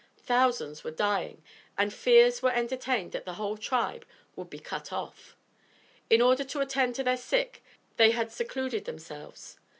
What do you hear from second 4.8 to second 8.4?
off. In order to attend to their sick they had